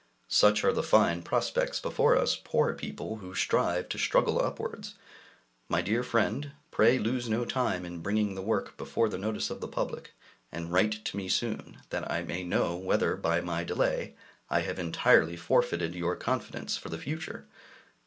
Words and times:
Such 0.29 0.63
are 0.63 0.73
the 0.73 0.81
fine 0.81 1.21
prospects 1.21 1.79
before 1.79 2.17
us 2.17 2.35
poor 2.35 2.73
people 2.73 3.17
who 3.17 3.35
strive 3.35 3.87
to 3.89 3.99
struggle 3.99 4.41
upwards! 4.41 4.95
My 5.69 5.83
dear 5.83 6.01
friend, 6.01 6.53
pray 6.71 6.97
lose 6.97 7.29
no 7.29 7.45
time 7.45 7.85
in 7.85 7.99
bringing 8.01 8.33
the 8.33 8.41
work 8.41 8.75
before 8.77 9.09
the 9.09 9.19
notice 9.19 9.51
of 9.51 9.61
the 9.61 9.67
public, 9.67 10.15
and 10.51 10.73
write 10.73 11.05
to 11.05 11.17
me 11.17 11.29
soon, 11.29 11.83
that 11.91 12.09
I 12.11 12.23
may 12.23 12.41
know 12.43 12.75
whether 12.75 13.15
by 13.15 13.41
my 13.41 13.63
delay 13.63 14.15
I 14.49 14.61
have 14.61 14.79
entirely 14.79 15.35
forfeited 15.37 15.93
your 15.93 16.15
confidence 16.15 16.75
for 16.77 16.89
the 16.89 16.97
future. 16.97 17.45